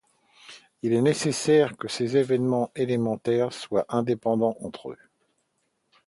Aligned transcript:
Il 0.81 0.93
est 0.93 1.01
nécessaire 1.03 1.77
que 1.77 1.85
les 1.99 2.17
événements 2.17 2.71
élémentaires 2.75 3.53
soient 3.53 3.85
indépendants 3.87 4.57
entre 4.61 4.89
eux. 4.89 4.97